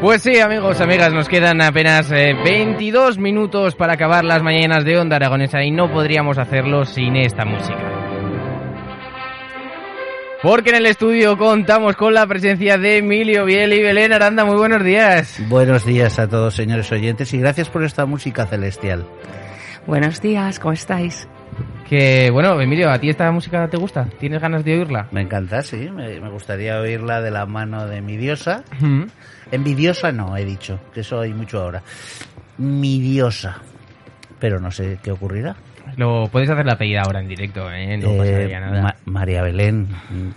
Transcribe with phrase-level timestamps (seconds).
[0.00, 4.98] Pues sí, amigos, amigas, nos quedan apenas eh, 22 minutos para acabar las mañanas de
[4.98, 7.91] Onda Aragonesa y no podríamos hacerlo sin esta música.
[10.42, 14.44] Porque en el estudio contamos con la presencia de Emilio Biel y Belén Aranda.
[14.44, 15.40] Muy buenos días.
[15.48, 19.06] Buenos días a todos, señores oyentes, y gracias por esta música celestial.
[19.86, 21.28] Buenos días, ¿cómo estáis?
[21.88, 24.08] Que bueno, Emilio, ¿a ti esta música te gusta?
[24.18, 25.06] ¿Tienes ganas de oírla?
[25.12, 28.64] Me encanta, sí, me, me gustaría oírla de la mano de mi diosa.
[28.80, 29.04] Mm.
[29.52, 31.84] Envidiosa no, he dicho, que eso hay mucho ahora.
[32.58, 33.58] Mi diosa.
[34.40, 35.54] Pero no sé qué ocurrirá.
[35.96, 37.96] Lo puedes hacer la apellida ahora en directo, ¿eh?
[37.98, 38.82] No Eh, pasaría nada.
[38.82, 39.88] Ma- María Belén,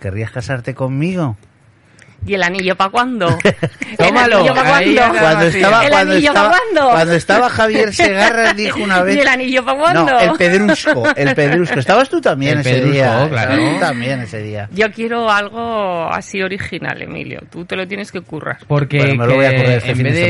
[0.01, 1.37] ¿querrías casarte conmigo?
[2.27, 3.27] ¿Y el anillo para cuándo?
[3.97, 5.01] Tómalo, ¿El anillo para cuándo?
[5.19, 6.89] Cuando estaba, ¿El cuando anillo estaba, pa' cuándo?
[6.91, 9.15] cuando estaba Javier Segarra dijo una vez...
[9.17, 10.05] ¿Y el anillo para cuándo?
[10.05, 11.79] No, el pedrusco, el pedrusco.
[11.79, 13.27] Estabas tú también El ese pedrusco, día.
[13.29, 13.55] claro.
[13.55, 14.67] Tú también ese día.
[14.73, 17.41] Yo quiero algo así original, Emilio.
[17.51, 18.57] Tú te lo tienes que currar.
[18.65, 20.27] Porque Bueno, me lo voy a este en fin vez de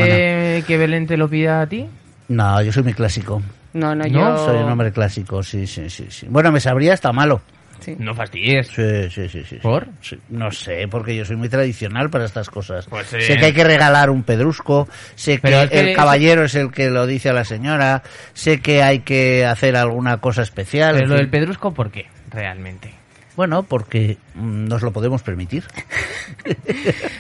[0.56, 1.88] de que Belén te lo pida a ti,
[2.28, 3.42] No, yo soy muy clásico.
[3.76, 4.08] No, no, ¿No?
[4.08, 4.46] yo...
[4.46, 6.28] Soy un hombre clásico, sí, sí, sí, sí.
[6.30, 7.42] Bueno, me sabría hasta malo.
[7.82, 7.94] Sí.
[8.00, 8.68] no fastidies.
[8.68, 9.58] Sí, sí, sí, sí.
[9.58, 9.88] ¿Por?
[10.02, 10.18] Sí.
[10.30, 12.88] No sé, porque yo soy muy tradicional para estas cosas.
[12.88, 13.22] Pues, eh.
[13.22, 16.56] Sé que hay que regalar un pedrusco, sé Pero que es que el caballero es
[16.56, 18.02] el que lo dice a la señora,
[18.34, 20.96] sé que hay que hacer alguna cosa especial.
[20.96, 21.24] Pero lo fin.
[21.24, 22.08] del pedrusco, ¿por qué?
[22.32, 22.94] Realmente.
[23.36, 25.64] Bueno, porque nos lo podemos permitir.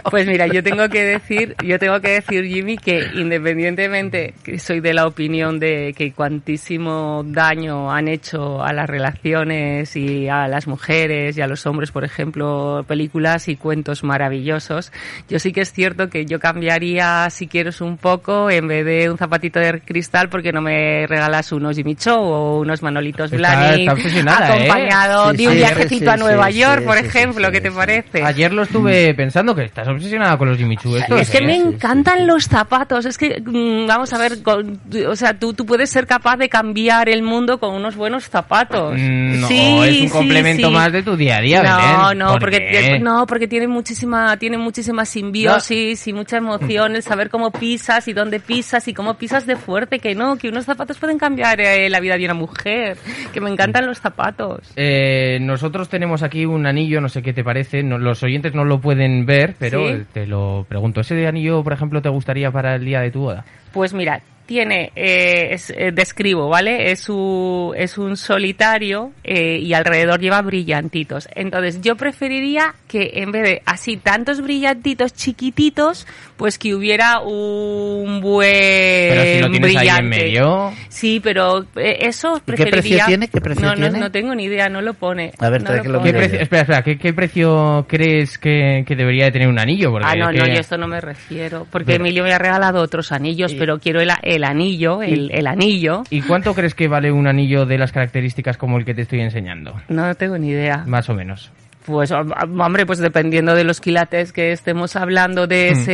[0.10, 4.80] Pues mira, yo tengo que decir, yo tengo que decir, Jimmy, que independientemente que soy
[4.80, 10.68] de la opinión de que cuantísimo daño han hecho a las relaciones y a las
[10.68, 14.92] mujeres y a los hombres, por ejemplo, películas y cuentos maravillosos,
[15.28, 19.10] yo sí que es cierto que yo cambiaría, si quieres, un poco, en vez de
[19.10, 23.90] un zapatito de cristal, porque no me regalas unos Jimmy Show o unos Manolitos Blahnik,
[23.90, 24.30] ¿eh?
[24.30, 27.62] acompañado Sí, de un sí, viajecito sí, a Nueva York, por sí, ejemplo, sí, ¿qué
[27.62, 27.76] te sí.
[27.76, 28.24] parece?
[28.24, 30.98] Ayer lo estuve pensando que estás obsesionada con los Jimmy Choo.
[30.98, 31.46] estos, Es que ¿eh?
[31.48, 33.06] me encantan los zapatos.
[33.06, 36.50] Es que, mm, vamos a ver, con- o sea, tú, tú puedes ser capaz de
[36.50, 38.94] cambiar el mundo con unos buenos zapatos.
[38.98, 40.74] Mm, No, Sí, es un complemento sí.
[40.74, 41.78] más de tu día a día, No,
[42.08, 42.18] Belén.
[42.20, 43.00] no, ¿Por porque qué?
[43.00, 48.14] no, porque tiene muchísima, tiene muchísima simbiosis y mucha emoción el saber cómo pisas y
[48.14, 51.90] dónde pisas y cómo pisas de fuerte, que no, que unos zapatos pueden cambiar eh,
[51.90, 52.98] la vida de una mujer,
[53.34, 54.60] que me encantan los zapatos.
[54.76, 58.66] Eh, nosotros tenemos aquí un anillo, no sé qué te parece, no- los oyentes no
[58.66, 60.04] lo pueden ver, pero Sí.
[60.14, 61.02] te lo pregunto.
[61.02, 63.46] ¿Ese anillo, por ejemplo, te gustaría para el día de tu boda?
[63.74, 66.92] Pues mira, tiene, eh, es, eh, describo, ¿vale?
[66.92, 71.28] Es un, es un solitario eh, y alrededor lleva brillantitos.
[71.36, 76.06] Entonces yo preferiría que en vez de así tantos brillantitos chiquititos,
[76.38, 80.02] pues que hubiera un buen Pero si lo tienes ahí brillante.
[80.04, 80.74] en medio...
[80.90, 82.80] Sí, pero eh, eso ¿Y qué preferiría...
[82.82, 83.28] precio tiene?
[83.28, 84.00] ¿Qué precio no, no, tiene?
[84.00, 85.32] no tengo ni idea, no lo pone.
[85.40, 88.96] A ver, no que lo ¿Qué precio, espera, espera, ¿qué, qué precio crees que, que
[88.96, 89.92] debería de tener un anillo?
[89.92, 91.66] Porque Ah, no, es no, yo esto no me refiero.
[91.72, 95.48] Porque Pero- Emilio me ha regalado otros anillos, pero quiero el, el anillo, el, el
[95.48, 96.04] anillo.
[96.10, 99.22] ¿Y cuánto crees que vale un anillo de las características como el que te estoy
[99.22, 99.74] enseñando?
[99.90, 100.84] No tengo ni idea.
[100.86, 101.52] Más o menos.
[101.86, 102.34] Pues, hom-
[102.66, 105.78] hombre, pues dependiendo de los quilates que estemos hablando de Hmm.
[105.80, 105.92] ese,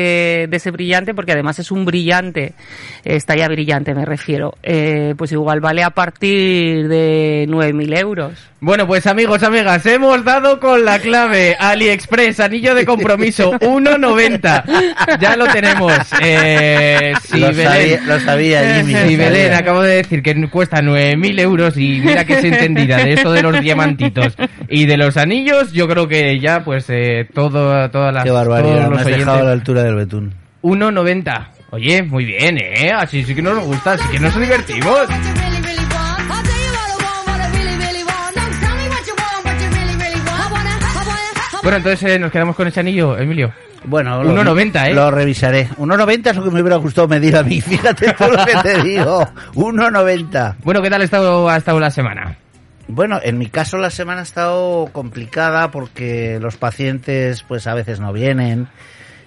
[0.49, 2.53] de ese brillante, porque además es un brillante,
[3.03, 8.47] está ya brillante me refiero, eh, pues igual vale a partir de 9.000 euros.
[8.63, 15.17] Bueno, pues amigos, amigas, hemos dado con la clave AliExpress, anillo de compromiso, 1,90.
[15.19, 15.91] Ya lo tenemos.
[16.21, 18.93] Eh, si lo, Belén- sabía, lo sabía, Jimmy.
[18.93, 19.57] Sí, lo Belén, sabía.
[19.57, 23.41] acabo de decir que cuesta 9.000 euros y mira que es entendida de esto de
[23.41, 24.35] los diamantitos
[24.69, 28.47] y de los anillos, yo creo que ya pues eh, todo, todas las, Qué todos
[28.47, 29.51] barbaridad, me has dejado a la oyentes...
[29.59, 30.35] altura del betún.
[30.61, 31.47] 1,90.
[31.71, 32.91] Oye, muy bien, ¿eh?
[32.95, 34.99] Así sí que nos gusta, así que nos divertimos.
[41.63, 43.53] Bueno, entonces eh, nos quedamos con ese anillo, Emilio.
[43.83, 44.93] Bueno, 1,90, ¿eh?
[44.93, 45.69] Lo revisaré.
[45.69, 47.61] 1,90 es lo que me hubiera gustado medir a mí.
[47.61, 49.27] Fíjate todo lo que te digo.
[49.53, 50.55] 1,90.
[50.63, 52.37] Bueno, ¿qué tal ha estado, ha estado la semana?
[52.87, 57.99] Bueno, en mi caso la semana ha estado complicada porque los pacientes pues a veces
[57.99, 58.67] no vienen.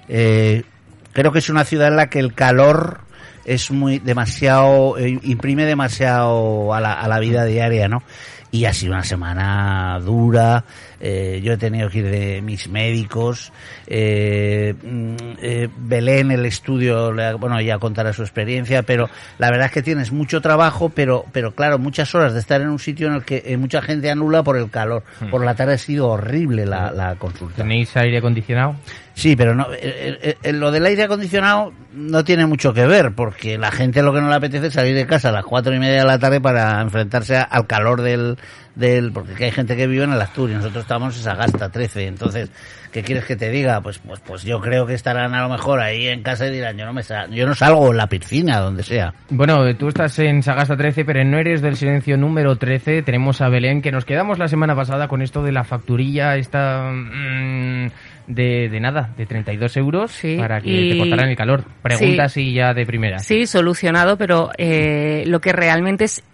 [0.08, 0.64] Eh,
[1.12, 3.00] creo que es una ciudad en la que el calor
[3.44, 8.02] es muy demasiado, eh, imprime demasiado a la, a la vida diaria, ¿no?
[8.50, 10.64] Y ha sido una semana dura.
[11.06, 13.52] Eh, yo he tenido que ir de mis médicos,
[13.86, 19.72] eh, mm, eh, Belén, el estudio, bueno, ya contará su experiencia, pero la verdad es
[19.72, 23.14] que tienes mucho trabajo, pero, pero claro, muchas horas de estar en un sitio en
[23.14, 25.02] el que eh, mucha gente anula por el calor.
[25.30, 27.56] Por la tarde ha sido horrible la, la consulta.
[27.56, 28.76] ¿Tenéis aire acondicionado?
[29.14, 33.58] Sí, pero no, eh, eh, lo del aire acondicionado no tiene mucho que ver, porque
[33.58, 35.78] la gente lo que no le apetece es salir de casa a las cuatro y
[35.78, 38.36] media de la tarde para enfrentarse a- al calor del,
[38.74, 42.50] del, porque hay gente que vive en el Asturias, nosotros estamos en Sagasta 13, entonces,
[42.92, 43.80] ¿qué quieres que te diga?
[43.80, 46.76] Pues, pues, pues yo creo que estarán a lo mejor ahí en casa y dirán,
[46.76, 49.14] yo no me sa- yo no salgo en la piscina, donde sea.
[49.30, 53.02] Bueno, tú estás en Sagasta 13, pero no eres del silencio número 13.
[53.02, 56.90] Tenemos a Belén, que nos quedamos la semana pasada con esto de la facturilla esta
[56.92, 57.90] mm,
[58.26, 61.64] de, de nada, de 32 euros Sí, para que y- te cortaran el calor.
[61.82, 62.40] Pregunta Sí.
[62.42, 63.18] así ya de primera.
[63.20, 66.24] Sí, solucionado, pero eh, lo que realmente es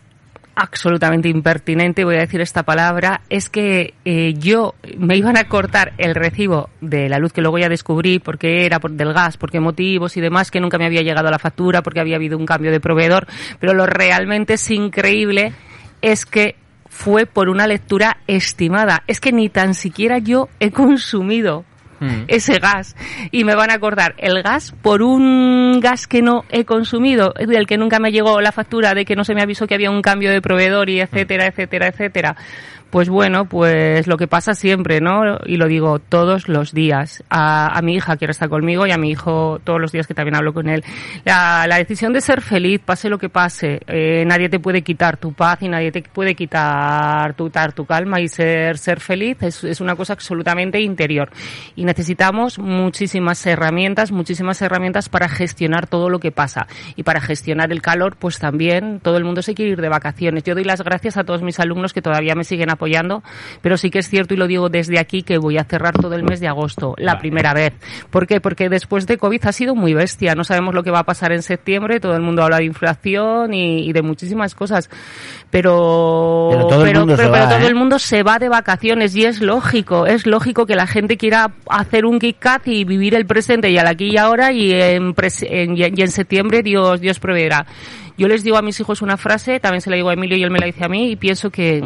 [0.55, 5.93] absolutamente impertinente, voy a decir esta palabra, es que eh, yo me iban a cortar
[5.99, 9.51] el recibo de la luz que luego ya descubrí porque era por, del gas, por
[9.51, 12.47] qué motivos y demás, que nunca me había llegado la factura porque había habido un
[12.47, 13.27] cambio de proveedor,
[13.59, 15.53] pero lo realmente es increíble
[16.03, 16.57] es que
[16.89, 19.03] fue por una lectura estimada.
[19.07, 21.65] Es que ni tan siquiera yo he consumido
[22.01, 22.25] Mm.
[22.29, 22.97] ese gas
[23.31, 27.67] y me van a acordar el gas por un gas que no he consumido, del
[27.67, 30.01] que nunca me llegó la factura, de que no se me avisó que había un
[30.01, 32.37] cambio de proveedor y etcétera, etcétera, etcétera.
[32.91, 35.39] Pues bueno, pues lo que pasa siempre, ¿no?
[35.47, 37.23] Y lo digo todos los días.
[37.31, 40.15] A, mi hija, que ahora está conmigo, y a mi hijo todos los días que
[40.15, 40.83] también hablo con él.
[41.25, 45.33] La, decisión de ser feliz, pase lo que pase, eh, nadie te puede quitar tu
[45.33, 49.63] paz y nadie te puede quitar tu, tar- tu calma y ser, ser feliz es,
[49.63, 51.31] es una cosa absolutamente interior.
[51.77, 56.67] Y necesitamos muchísimas herramientas, muchísimas herramientas para gestionar todo lo que pasa.
[56.97, 60.43] Y para gestionar el calor, pues también todo el mundo se quiere ir de vacaciones.
[60.43, 62.69] Yo doy las gracias a todos mis alumnos que todavía me siguen
[63.63, 66.15] pero sí que es cierto y lo digo desde aquí que voy a cerrar todo
[66.15, 67.21] el mes de agosto, la Vale.
[67.21, 67.73] primera vez.
[68.11, 68.41] ¿Por qué?
[68.41, 70.35] Porque después de COVID ha sido muy bestia.
[70.35, 72.01] No sabemos lo que va a pasar en septiembre.
[72.01, 74.89] Todo el mundo habla de inflación y, y de muchísimas cosas.
[75.51, 77.67] Pero, Pero todo el mundo se pero va, todo ¿eh?
[77.67, 80.07] el mundo se va de vacaciones y es lógico.
[80.07, 83.77] Es lógico que la gente quiera hacer un Kit Kat y vivir el presente y
[83.79, 87.67] al aquí y ahora y en, en- y en septiembre Dios, Dios proveerá.
[88.17, 90.43] Yo les digo a mis hijos una frase, también se la digo a Emilio y
[90.43, 91.83] él me la dice a mí y pienso que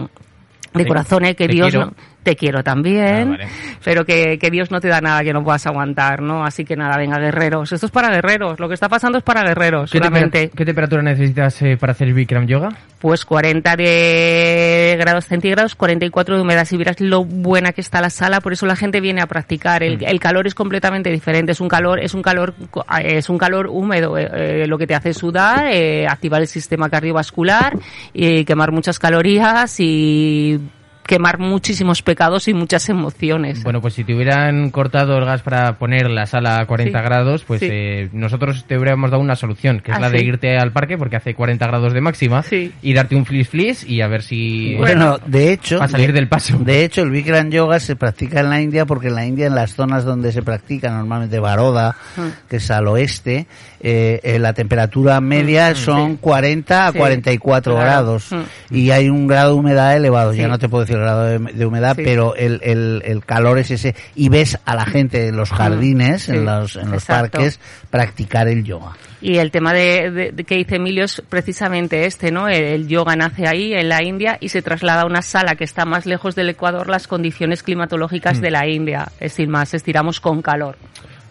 [0.75, 1.35] de corazón, ¿eh?
[1.35, 1.93] que Dios quiero.
[2.25, 3.49] Te quiero también, Ah, vale.
[3.85, 6.45] pero que, que Dios no te da nada que no puedas aguantar, ¿no?
[6.45, 7.71] Así que nada, venga, guerreros.
[7.71, 8.59] Esto es para guerreros.
[8.59, 10.39] Lo que está pasando es para guerreros, ¿Qué, solamente.
[10.49, 12.71] tempera- qué temperatura necesitas eh, para hacer Bikram Yoga?
[12.99, 16.65] Pues 40 de grados centígrados, 44 de humedad.
[16.65, 19.83] Si vieras lo buena que está la sala, por eso la gente viene a practicar.
[19.83, 20.05] El, Mm.
[20.07, 21.53] el calor es completamente diferente.
[21.53, 22.55] Es un calor, es un calor,
[23.03, 24.17] es un calor húmedo.
[24.19, 27.77] eh, eh, lo que te hace sudar, eh, activar el sistema cardiovascular
[28.15, 30.59] y quemar muchas calorías y
[31.07, 33.63] quemar muchísimos pecados y muchas emociones.
[33.63, 37.05] Bueno, pues si te hubieran cortado el gas para poner la sala a 40 Sí.
[37.05, 37.69] grados, pues Sí.
[37.71, 40.25] eh, nosotros te hubiéramos dado una solución, que es Ah, la de sí.
[40.27, 42.73] irte al parque porque hace 40 grados de máxima Sí.
[42.83, 44.75] y darte un flis flis y a ver si...
[44.77, 46.57] Bueno, de hecho, para salir de- del paso.
[46.59, 49.55] De hecho, el Bikram Yoga se practica en la India porque en la India, en
[49.55, 52.49] las zonas donde se practica, normalmente Baroda, Mm.
[52.49, 53.47] que es al oeste,
[53.81, 57.87] eh, eh, la temperatura media son 40 a Mm, Sí, 44 claro.
[57.89, 58.75] grados Mm.
[58.75, 60.33] y hay un grado de humedad elevado.
[60.33, 62.03] Ya no te puedo decir el grado de, de humedad, Sí.
[62.05, 63.95] pero el, el, el calor es ese.
[64.15, 66.23] Y ves a la gente en los jardines.
[66.23, 67.39] Sí, en los, en los exacto.
[67.39, 67.61] parques,
[67.91, 68.93] practicar el yoga.
[69.21, 72.49] Y el tema de, de- de que dice Emilio es precisamente este, ¿no?
[72.49, 75.65] El, el yoga nace ahí, en la India, y se traslada a una sala que
[75.65, 78.43] está más lejos del Ecuador, las condiciones climatológicas Mm.
[78.43, 79.09] de la India.
[79.21, 80.77] Es decir, más, estiramos con calor.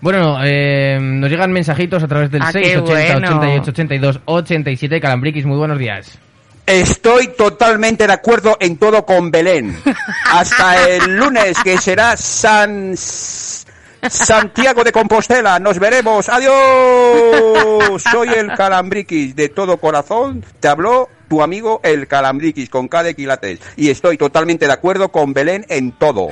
[0.01, 3.37] Bueno, eh, nos llegan mensajitos a través del Ah, qué 680 bueno.
[3.37, 6.19] 88 82 87 Calambriquis, muy buenos días.
[6.65, 9.77] Estoy totalmente de acuerdo en todo con Belén.
[10.31, 12.95] Hasta el lunes, que será San
[14.09, 15.59] Santiago de Compostela.
[15.59, 16.29] Nos veremos.
[16.29, 18.01] Adiós.
[18.01, 19.35] Soy el Calambriquis.
[19.35, 23.59] De todo corazón te habló tu amigo el Calambriquis con K de quilates.
[23.75, 26.29] Y estoy totalmente de acuerdo con Belén en todo.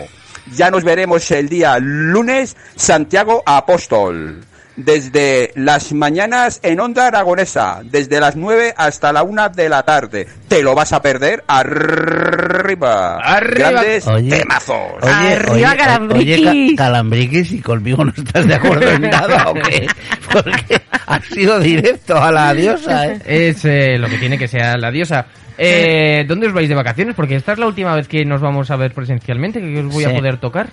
[0.56, 4.44] Ya nos veremos el día lunes, Santiago Apóstol.
[4.84, 10.28] Desde las mañanas en Onda Aragonesa, desde las 9 hasta la 1 de la tarde.
[10.48, 11.44] ¿Te lo vas a perder?
[11.48, 13.18] Arriba.
[13.18, 13.70] Arriba.
[13.72, 14.78] Grandes Oye, temazos.
[15.02, 16.48] Oye, Arriba, oye, Calambriquis.
[16.48, 19.88] oye, Ca- Calambriquis, y conmigo no estás de acuerdo en nada, ¿o qué?
[20.32, 23.20] Porque has sido directo a la diosa, ¿eh?
[23.26, 25.26] Es eh, lo que tiene que ser la diosa.
[25.58, 27.16] Eh, ¿Dónde os vais de vacaciones?
[27.16, 30.06] Porque esta es la última vez que nos vamos a ver presencialmente, que os voy
[30.06, 30.70] a poder tocar.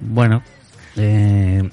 [0.00, 0.42] Bueno,
[0.96, 1.68] eh,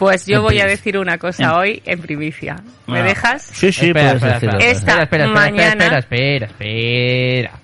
[0.00, 2.56] pues yo voy a decir una cosa hoy en primicia.
[2.86, 3.02] ¿Me ah.
[3.02, 3.42] dejas?
[3.42, 5.98] Sí, sí, espera, espera, espera, Esta espera, mañana...
[5.98, 7.60] espera, espera, espera.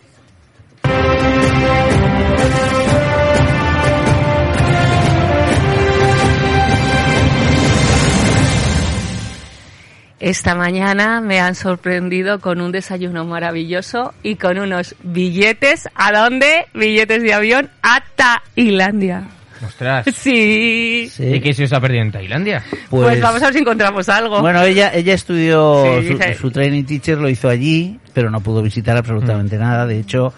[10.21, 15.89] Esta mañana me han sorprendido con un desayuno maravilloso y con unos billetes.
[15.95, 16.67] ¿A dónde?
[16.75, 19.27] Billetes de avión a Tailandia.
[19.65, 20.07] Ostras.
[20.17, 21.09] Sí.
[21.13, 21.25] Sí.
[21.25, 22.63] ¿Y qué se os ha perdido en Tailandia?
[22.91, 24.41] Pues, vamos a ver si encontramos algo.
[24.41, 28.41] Bueno, ella, ella estudió Sí, su, dice- su training teacher, lo hizo allí, pero no
[28.41, 28.99] pudo visitar Mm.
[28.99, 29.87] absolutamente nada.
[29.87, 30.33] De hecho,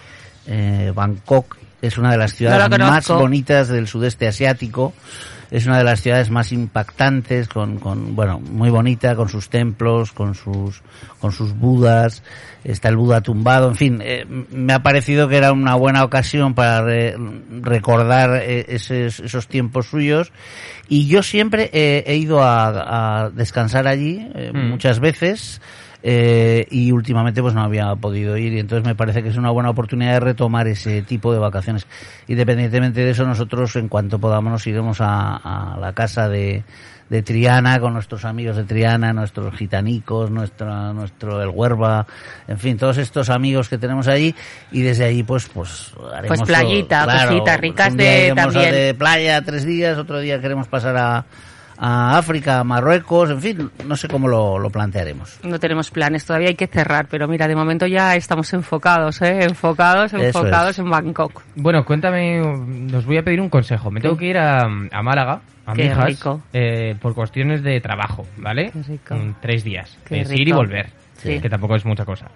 [0.46, 4.92] eh, Bangkok es una de las ciudades No más bonitas del sudeste asiático.
[5.50, 10.12] Es una de las ciudades más impactantes, con, con bueno, muy bonita, con sus templos,
[10.12, 10.82] con sus,
[11.20, 12.22] con sus budas.
[12.64, 16.54] Está el Buda tumbado, en fin, eh, me ha parecido que era una buena ocasión
[16.54, 17.16] para re-
[17.62, 20.32] recordar eh, esos, esos tiempos suyos.
[20.88, 24.68] Y yo siempre eh, he ido a, a descansar allí eh, Mm.
[24.70, 25.60] muchas veces.
[26.02, 29.50] Eh, y últimamente pues no había podido ir y entonces me parece que es una
[29.50, 31.86] buena oportunidad de retomar ese tipo de vacaciones.
[32.28, 36.62] Independientemente de eso, nosotros en cuanto podamos nos iremos a, a la casa de,
[37.08, 42.06] de Triana con nuestros amigos de Triana, nuestros gitanicos, nuestra, nuestro El Huerva,
[42.46, 44.34] en fin, todos estos amigos que tenemos allí
[44.70, 47.12] y desde allí pues pues haremos Pues playita, todo.
[47.12, 48.72] Claro, cositas ricas un día de también.
[48.72, 51.24] de playa tres días, otro día queremos pasar a,
[51.80, 55.38] a África, a Marruecos, en fin, no sé cómo lo, lo plantearemos.
[55.44, 59.44] No tenemos planes, todavía hay que cerrar, pero mira, de momento ya estamos enfocados, ¿eh?
[59.44, 60.78] Enfocados, enfocados es.
[60.80, 61.42] en Bangkok.
[61.54, 62.40] Bueno, cuéntame,
[62.94, 63.90] os voy a pedir un consejo.
[63.90, 66.42] Me tengo que ir a, a Málaga, a Qué Mijas, rico.
[66.52, 68.70] eh, por cuestiones de trabajo, ¿vale?
[68.72, 69.14] Qué rico.
[69.14, 69.96] Mm, tres días.
[70.04, 71.40] Qué es ir y volver, Sí.
[71.40, 72.26] que tampoco es mucha cosa.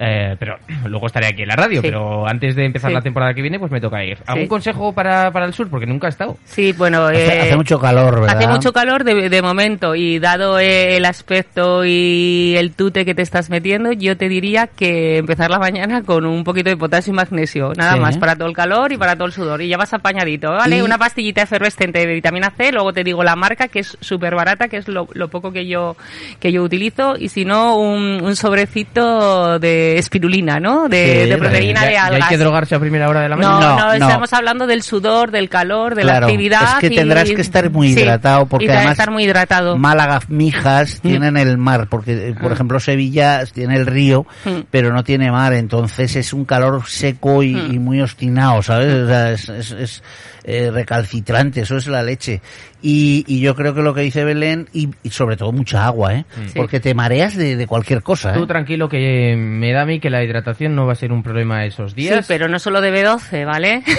[0.00, 1.88] Eh, pero luego estaré aquí en la radio, Sí.
[1.88, 2.94] pero antes de empezar Sí.
[2.94, 4.18] la temporada que viene, pues me toca ir.
[4.26, 4.48] ¿Algún Sí.
[4.48, 5.68] consejo para, para el sur?
[5.68, 6.36] Porque nunca he estado.
[6.44, 8.36] Sí, bueno, Hace, eh, hace mucho calor, ¿verdad?
[8.36, 13.14] Hace mucho calor de, de momento y dado eh, el aspecto y el tute que
[13.14, 17.12] te estás metiendo, yo te diría que empezar la mañana con un poquito de potasio
[17.12, 18.00] y magnesio, nada Sí.
[18.00, 20.78] más para todo el calor y para todo el sudor y ya vas apañadito, ¿vale?
[20.78, 24.34] Y- Una pastillita efervescente de vitamina C, luego te digo la marca que es súper
[24.34, 25.96] barata, que es lo, lo poco que yo
[26.40, 30.88] que yo utilizo y si no un, un sobrecito de espirulina, ¿no?
[30.88, 32.28] De, Sí, de proteína ¿Ya- de ya hay algas.
[32.28, 33.60] que drogarse a primera hora de la mañana?
[33.60, 33.92] no, No, no.
[33.94, 36.62] estamos hablando del sudor, del calor, de la actividad.
[36.74, 39.78] es que y- tendrás que estar muy Sí, hidratado porque y además estar muy hidratado.
[39.78, 42.54] Málaga, Mijas tienen el mar, porque eh, por Ah.
[42.54, 44.60] ejemplo Sevilla tiene el río, Mm.
[44.70, 47.74] pero no tiene mar, entonces es un calor seco y, Mm.
[47.74, 48.92] y muy obstinado, ¿sabes?
[48.92, 50.02] O sea, es, es- es,
[50.44, 52.40] eh, recalcitrante, eso es la leche.
[52.80, 56.14] Y, y yo creo que lo que dice Belén, y, y sobre todo mucha agua,
[56.14, 56.24] ¿eh?
[56.46, 56.52] Sí.
[56.54, 58.34] Porque te mareas de, de cualquier cosa, ¿eh?
[58.34, 61.22] Tú tranquilo que me da a mí que la hidratación no va a ser un
[61.24, 62.24] problema esos Sí, días.
[62.28, 63.82] pero no solo de B12, ¿vale?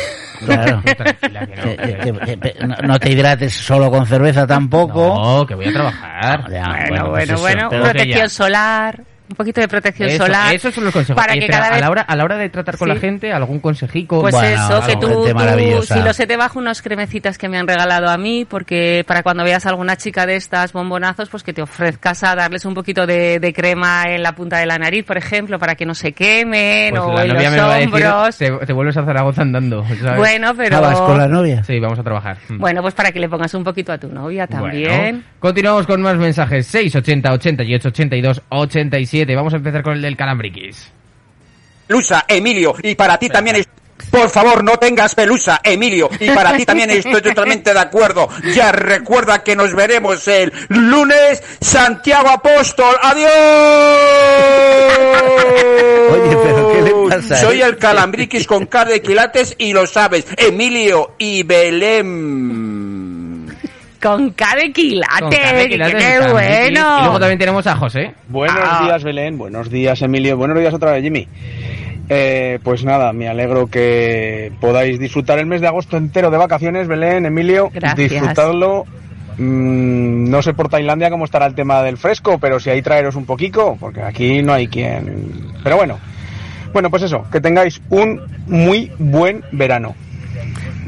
[0.45, 0.81] Claro.
[0.85, 1.45] Que no.
[1.45, 5.13] Que- que- que- que- no, no te hidrates solo con cerveza tampoco.
[5.21, 6.49] No, que voy a trabajar.
[6.49, 7.69] Ya, bueno, pues bueno, eso, bueno.
[7.69, 9.03] que protección solar.
[9.29, 10.53] Un poquito de protección Eso, solar.
[10.55, 11.15] esos son los consejos.
[11.21, 11.81] Para Eh, que cada a vez...
[11.81, 12.93] la hora a la hora de tratar con Sí.
[12.95, 14.21] la gente, algún consejico.
[14.21, 17.59] Pues Bueno, eso, que tú, tú, si lo sé, te bajo unas cremecitas que me
[17.59, 21.43] han regalado a mí, porque para cuando veas a alguna chica de estas bombonazos, pues
[21.43, 24.79] que te ofrezcas a darles un poquito de, de crema en la punta de la
[24.79, 28.39] nariz, por ejemplo, para que no se quemen, Pues o en los a hombros.
[28.39, 29.85] decir, te, te vuelves a Zaragoza andando.
[30.01, 30.17] ¿sabes?
[30.17, 30.77] Bueno, pero...
[30.77, 31.63] Ah, vas con la novia.
[31.63, 32.37] Sí, vamos a trabajar.
[32.49, 32.57] Mm.
[32.57, 34.89] Bueno, pues para que le pongas un poquito a tu novia también.
[34.89, 36.65] Bueno, continuamos con más mensajes.
[36.65, 39.18] 680 88 82 87.
[39.25, 40.91] Vamos a empezar con el del Calambriquis.
[41.87, 43.67] Pelusa, Emilio, y para ti también es...
[44.11, 48.29] Por favor, no tengas pelusa, Emilio, y para ti también estoy totalmente de acuerdo.
[48.55, 52.95] Ya recuerda que nos veremos el lunes, Santiago Apóstol.
[53.01, 53.29] ¡Adiós!
[56.11, 60.25] Oye, pero ¿qué le pasa, Soy el Calambriquis con cara de quilates y lo sabes,
[60.37, 62.78] Emilio y Belén.
[64.01, 64.63] Con K de
[65.19, 66.69] Con qué bueno.
[66.69, 68.13] Y luego también tenemos a José.
[68.27, 68.81] Buenos Ah.
[68.85, 69.37] días, Belén.
[69.37, 70.37] Buenos días, Emilio.
[70.37, 71.27] Buenos días otra vez, Jimmy.
[72.07, 76.87] Eh, pues nada, me alegro que podáis disfrutar el mes de agosto entero de vacaciones,
[76.87, 77.69] Belén, Emilio.
[77.73, 78.09] Gracias.
[78.09, 78.85] Disfrutadlo.
[79.37, 83.15] Mm, no sé por Tailandia cómo estará el tema del fresco, pero si hay traeros
[83.15, 85.51] un poquito, porque aquí no hay quien.
[85.63, 85.99] Pero bueno.
[86.73, 89.95] Bueno, pues eso, que tengáis un muy buen verano.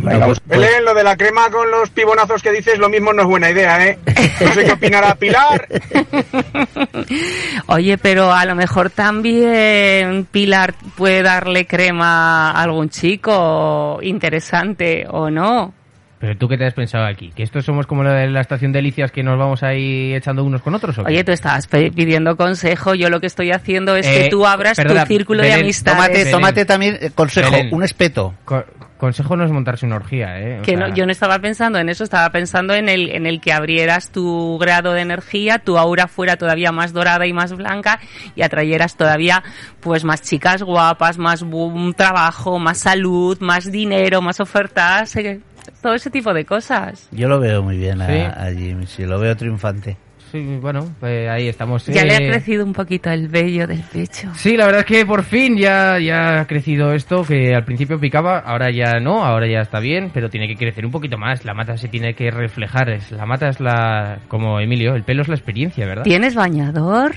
[0.02, 3.28] Pues- Belén, lo de la crema con los pibonazos que dices, lo mismo no es
[3.28, 3.98] buena idea, ¿eh?
[4.42, 5.68] No sé qué opinará Pilar.
[7.68, 15.30] Oye, pero a lo mejor también Pilar puede darle crema a algún chico interesante o
[15.30, 15.74] no.
[16.20, 17.32] Pero tú qué te has pensado aquí?
[17.36, 20.62] ¿Que estos somos como la de la estación Delicias que nos vamos ahí echando unos
[20.62, 20.96] con otros?
[21.00, 21.12] ¿o qué?
[21.14, 24.78] Oye, tú estabas pidiendo consejo, yo lo que estoy haciendo es Eh, que tú abras
[24.78, 25.98] perdona, tu círculo de Belén, amistades.
[25.98, 27.74] Tómate, tómate también eh, consejo, Belén.
[27.74, 28.36] un espeto.
[28.46, 28.64] Co-
[29.02, 30.60] consejo no es montarse una orgía, ¿eh?
[30.60, 33.26] O Que sea, no, yo no estaba pensando en eso, estaba pensando en el, en
[33.26, 37.52] el que abrieras tu grado de energía, tu aura fuera todavía más dorada y más
[37.54, 38.00] blanca
[38.36, 39.44] y atrayeras todavía
[39.80, 45.42] pues más chicas guapas, más bu- trabajo, más salud, más dinero, más ofertas, eh,
[45.82, 47.08] todo ese tipo de cosas.
[47.12, 48.20] Yo lo veo muy bien a, Sí.
[48.20, 49.98] a Jimmy, sí, lo veo triunfante.
[50.32, 51.86] Sí, bueno, pues ahí estamos.
[51.88, 54.30] Ya le ha Eh, crecido un poquito el vello del pecho.
[54.36, 58.00] Sí, la verdad es que por fin ya, ya ha crecido esto, que al principio
[58.00, 61.46] picaba, ahora ya no, ahora ya está bien, pero tiene que crecer un poquito más.
[61.46, 62.90] La mata se tiene que reflejar.
[62.90, 66.04] Es, la mata es la, como Emilio, el pelo es la experiencia, ¿verdad?
[66.04, 67.14] ¿Tienes bañador?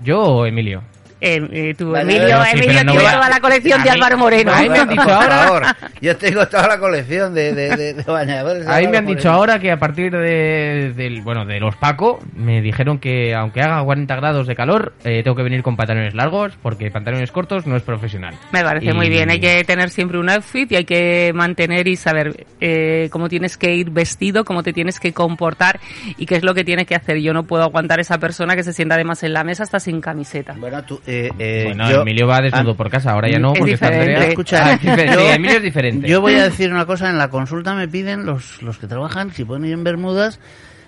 [0.00, 0.82] ¿Yo o Emilio?
[1.24, 3.90] Eh, eh, tú, Vale, Emilio, sí, Emilio no tiene a- toda la colección A de
[3.90, 4.52] mí- Álvaro Moreno.
[4.52, 5.62] a mí me han dicho Por ahora- favor,
[6.00, 8.66] yo tengo toda la colección de, de, de- de bañadores.
[8.66, 9.34] Ahí me han dicho Moreno.
[9.36, 13.82] ahora que a partir de, del, bueno, de los Paco, me dijeron que aunque haga
[13.84, 17.76] 40 grados de calor, eh, tengo que venir con pantalones largos, porque pantalones cortos no
[17.76, 18.34] es profesional.
[18.50, 19.30] Me parece Y- muy bien.
[19.30, 23.56] Hay que tener siempre un outfit y hay que mantener y saber eh, cómo tienes
[23.56, 25.78] que ir vestido, cómo te tienes que comportar
[26.18, 27.18] y qué es lo que tienes que hacer.
[27.18, 30.00] Yo no puedo aguantar esa persona que se sienta además en la mesa hasta sin
[30.00, 30.54] camiseta.
[30.58, 33.52] Bueno, tú, eh, eh, Bueno, yo- Emilio va desnudo Ah, por casa, ahora ya no,
[33.52, 34.12] Es porque está diferente.
[34.14, 34.28] Andrea.
[34.30, 35.12] Escucha, Ah, es diferente.
[35.14, 36.08] yo- Sí, Emilio es diferente.
[36.08, 39.32] Yo voy a decir una cosa, en la consulta me piden los, los que trabajan,
[39.32, 40.40] si pueden ir en Bermudas,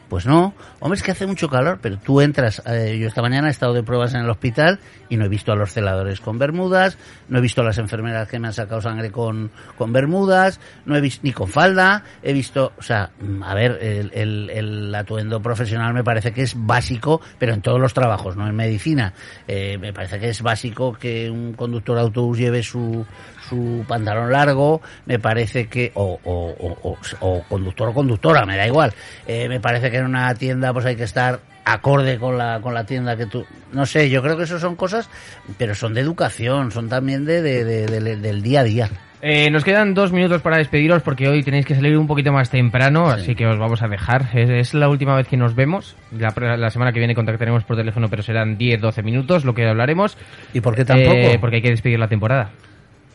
[0.09, 0.55] pues no.
[0.81, 3.73] Hombre, es que hace mucho calor, pero tú entras, eh, yo esta mañana he estado
[3.73, 7.39] de pruebas en el hospital y no he visto a los celadores con Bermudas, no
[7.39, 11.01] he visto a las enfermeras que me han sacado sangre con, con Bermudas, no he
[11.01, 15.41] visto ni con falda, he visto, o sea, mm, a ver, el, el, el atuendo
[15.41, 19.15] profesional me parece que es básico, pero en todos los trabajos, no en medicina.
[19.47, 23.07] Eh, me parece que es básico que un conductor de autobús lleve su,
[23.49, 28.57] su pantalón largo, me parece que, o, o, o, o- o conductor o conductora, me
[28.57, 28.93] da igual.
[29.27, 32.75] Eh, me parece que en una tienda pues hay que estar acorde con la, con
[32.75, 35.09] la tienda que tú, no sé, yo creo que eso son cosas,
[35.57, 38.91] pero son de educación, son también de, de- de- de- del día a día.
[39.27, 42.51] Eh, nos quedan dos minutos para despediros porque hoy tenéis que salir un poquito más
[42.51, 44.29] temprano, así que os vamos a dejar.
[44.35, 45.97] Es, es la última vez que nos vemos.
[46.13, 50.19] La, la semana que viene contactaremos por teléfono, pero serán 10-12 minutos lo que hablaremos.
[50.53, 51.15] ¿Y por qué tampoco?
[51.17, 52.51] Eh, porque hay que despedir la temporada.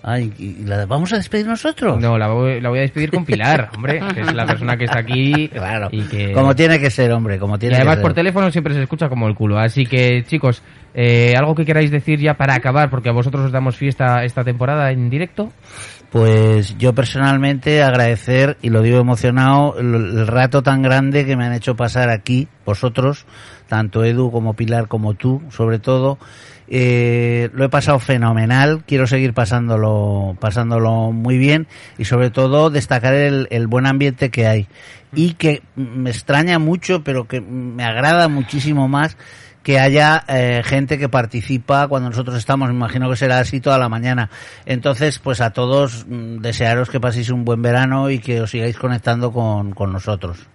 [0.01, 1.99] Ay, ¿y la vamos a despedir nosotros?
[1.99, 4.85] No, la voy, la voy a despedir con Pilar, hombre, que es la persona que
[4.85, 5.49] está aquí.
[5.49, 6.31] Claro, y que...
[6.31, 9.09] como tiene que ser, hombre, como Y tiene además que por teléfono siempre se escucha
[9.09, 9.59] como el culo.
[9.59, 10.63] Así que, chicos,
[10.93, 14.45] eh, algo que queráis decir ya para acabar, porque a vosotros os damos fiesta esta
[14.45, 15.51] temporada en directo.
[16.11, 21.45] Pues yo personalmente agradecer, y lo digo emocionado, el, el rato tan grande que me
[21.45, 23.25] han hecho pasar aquí, vosotros,
[23.67, 26.17] tanto Edu como Pilar como tú, sobre todo.
[26.69, 33.15] Eh, lo he pasado fenomenal, quiero seguir pasándolo, pasándolo muy bien y sobre todo destacar
[33.15, 34.67] el, el buen ambiente que hay
[35.13, 39.17] y que me extraña mucho, pero que me agrada muchísimo más
[39.63, 43.77] que haya eh, gente que participa cuando nosotros estamos, me imagino que será así toda
[43.77, 44.29] la mañana.
[44.65, 48.77] Entonces, pues a todos mm, desearos que paséis un buen verano y que os sigáis
[48.77, 50.47] conectando con, con nosotros.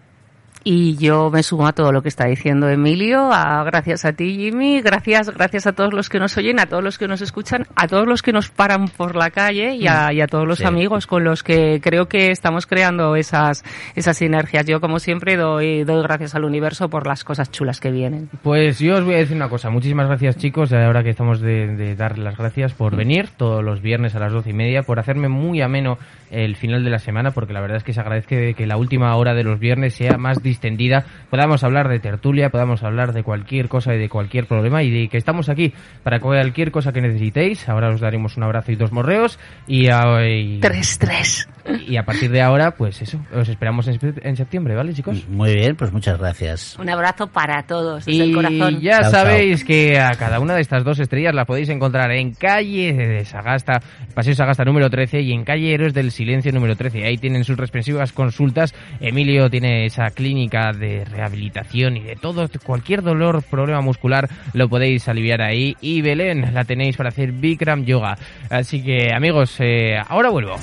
[0.66, 4.34] Y yo me sumo a todo lo que está diciendo Emilio, a, gracias a ti
[4.34, 7.66] Jimmy, gracias, gracias a todos los que nos oyen, a todos los que nos escuchan,
[7.76, 10.60] a todos los que nos paran por la calle y a, y a todos los
[10.60, 10.64] Sí.
[10.64, 13.62] amigos con los que creo que estamos creando esas,
[13.94, 14.64] esas sinergias.
[14.64, 18.30] Yo como siempre doy, doy gracias al universo por las cosas chulas que vienen.
[18.42, 19.68] Pues yo os voy a decir una cosa.
[19.68, 20.72] Muchísimas gracias, chicos.
[20.72, 24.32] Ahora que estamos de, de dar las gracias por venir todos los viernes a las
[24.32, 25.98] doce y media, por hacerme muy ameno
[26.30, 29.14] el final de la semana, porque la verdad es que se agradece que la última
[29.16, 31.04] hora de los viernes sea más distendida.
[31.30, 35.08] Podamos hablar de tertulia, podamos hablar de cualquier cosa y de cualquier problema y de
[35.08, 35.72] que estamos aquí
[36.04, 37.68] para cualquier cosa que necesitéis.
[37.68, 41.48] Ahora os daremos un abrazo y dos morreos y, a- y- Tres, tres.
[41.88, 45.26] y a partir de ahora, pues eso, os esperamos en, en septiembre, ¿vale, chicos?
[45.28, 46.76] Muy bien, pues muchas gracias.
[46.78, 48.80] Un abrazo para todos, desde Y el corazón.
[48.80, 52.32] ya Chao, sabéis que a cada una de estas dos estrellas la podéis encontrar en
[52.34, 53.80] calle de Sagasta,
[54.14, 57.04] Paseo Sagasta número 13 y en calle Héroes del Silencio número 13.
[57.06, 58.74] Ahí tienen sus respectivas consultas.
[59.00, 65.08] Emilio tiene esa clínica de rehabilitación y de todo, cualquier dolor, problema muscular, lo podéis
[65.08, 65.76] aliviar ahí.
[65.80, 68.16] Y Belén la tenéis para hacer Bikram Yoga.
[68.50, 70.56] Así que amigos, eh, ahora vuelvo.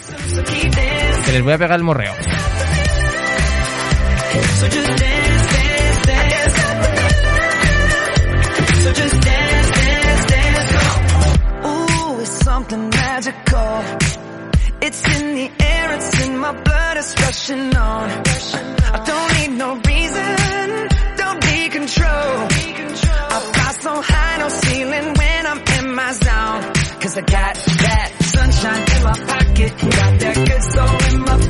[1.25, 2.13] Que les voy a pegar el morreo.
[13.21, 14.10] Magical.
[17.01, 18.09] It's rushing on.
[18.95, 20.87] I don't need no reason,
[21.17, 22.35] don't need control.
[23.33, 26.61] I fly so high, no ceiling when I'm in my zone.
[27.01, 31.40] Cause I got that sunshine in my pocket, got that good soul in my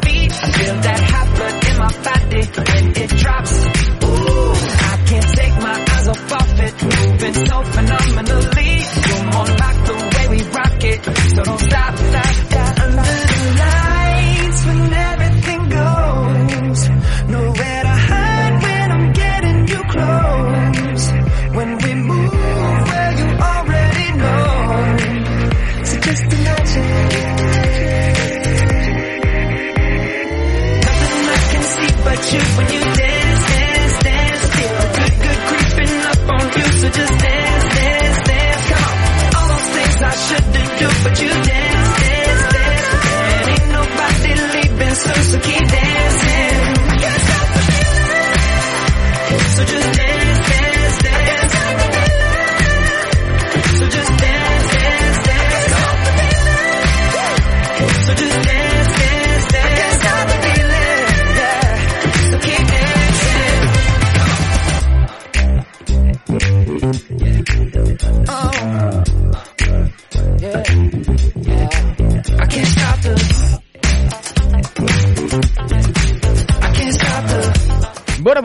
[40.81, 41.50] do, but you do.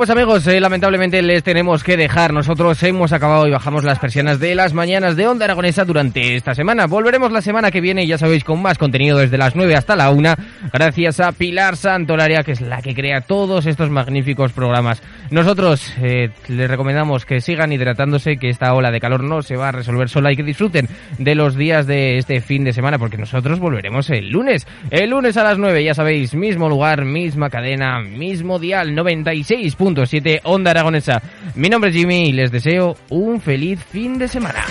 [0.07, 2.33] Pues amigos, eh, lamentablemente les tenemos que dejar.
[2.33, 6.55] Nosotros hemos acabado y bajamos las persianas de las mañanas de Onda Aragonesa durante esta
[6.55, 6.87] semana.
[6.87, 10.11] Volveremos la semana que viene, ya sabéis, con más contenido desde las 9 hasta la
[10.11, 10.35] 1,
[10.73, 15.03] gracias a Pilar Santolaria, que es la que crea todos estos magníficos programas.
[15.31, 19.71] Nosotros eh, les recomendamos que sigan hidratándose, que esta ola de calor no se va
[19.71, 20.89] a resolver sola y que disfruten
[21.19, 24.69] de los días de este fin de semana, porque nosotros volveremos el lunes.
[24.91, 30.41] El lunes a las 9, ya sabéis, mismo lugar, misma cadena, mismo dial, 96 6.7
[30.45, 31.23] Onda Aragonesa.
[31.55, 34.65] Mi nombre es Jimmy y les deseo un feliz fin de semana.